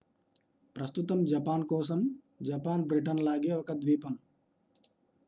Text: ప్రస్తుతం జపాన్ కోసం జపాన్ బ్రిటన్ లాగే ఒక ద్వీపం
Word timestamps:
ప్రస్తుతం 0.75 1.19
జపాన్ 1.25 1.65
కోసం 1.65 1.99
జపాన్ 2.41 2.83
బ్రిటన్ 2.83 3.23
లాగే 3.23 3.51
ఒక 3.53 3.71
ద్వీపం 3.73 4.15